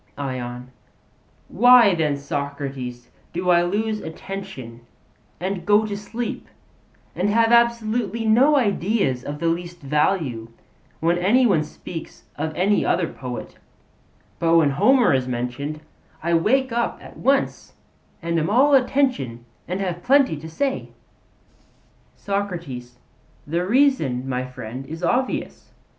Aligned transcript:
ION: 0.17 0.71
Why 1.47 1.93
then, 1.93 2.17
Socrates, 2.17 3.11
do 3.33 3.51
I 3.51 3.61
lose 3.61 3.99
attention 4.01 4.81
and 5.39 5.63
go 5.63 5.85
to 5.85 5.95
sleep 5.95 6.47
and 7.15 7.29
have 7.29 7.51
absolutely 7.51 8.25
no 8.25 8.55
ideas 8.55 9.23
of 9.23 9.37
the 9.37 9.45
least 9.45 9.79
value, 9.79 10.47
when 11.01 11.19
any 11.19 11.45
one 11.45 11.63
speaks 11.63 12.23
of 12.35 12.51
any 12.55 12.83
other 12.83 13.07
poet; 13.07 13.59
but 14.39 14.55
when 14.57 14.71
Homer 14.71 15.13
is 15.13 15.27
mentioned, 15.27 15.81
I 16.23 16.33
wake 16.33 16.71
up 16.71 16.97
at 16.99 17.17
once 17.17 17.73
and 18.23 18.39
am 18.39 18.49
all 18.49 18.73
attention 18.73 19.45
and 19.67 19.79
have 19.81 20.01
plenty 20.01 20.35
to 20.35 20.49
say? 20.49 20.89
SOCRATES: 22.15 22.97
The 23.45 23.63
reason, 23.63 24.27
my 24.27 24.47
friend, 24.47 24.83
is 24.87 25.03
obvious. 25.03 25.73